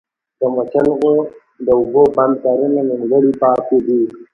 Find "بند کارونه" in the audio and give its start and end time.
2.15-2.79